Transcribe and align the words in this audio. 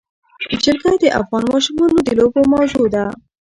جلګه 0.63 0.91
د 1.03 1.05
افغان 1.19 1.43
ماشومانو 1.53 1.97
د 2.03 2.09
لوبو 2.19 2.41
موضوع 2.53 2.87
ده. 2.93 3.05